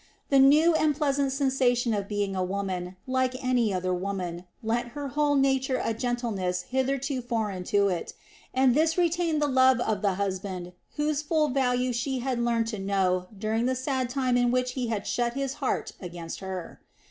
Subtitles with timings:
[0.29, 5.09] The new and pleasant sensation of being a woman, like any other woman, lent her
[5.09, 8.13] whole nature a gentleness hitherto foreign to it,
[8.51, 12.79] and this retained the love of the husband whose full value she had learned to
[12.79, 16.81] know during the sad time in which he had shut his heart against her.